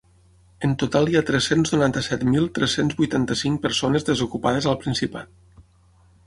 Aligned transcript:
En 0.67 0.71
total 0.83 1.09
hi 1.11 1.17
ha 1.19 1.21
tres-cents 1.27 1.73
noranta-set 1.75 2.25
mil 2.29 2.47
tres-cents 2.55 2.97
vuitanta-cinc 3.03 3.61
persones 3.67 4.09
desocupades 4.09 4.71
al 4.73 4.81
Principat. 4.87 5.63